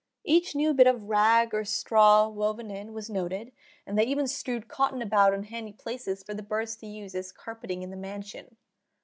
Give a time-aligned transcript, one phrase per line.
[0.23, 3.51] Each new bit of rag or straw woven in was noted,
[3.85, 7.31] and they even strewed cotton about in handy places for the birds to use as
[7.31, 8.55] "carpeting in the mansion."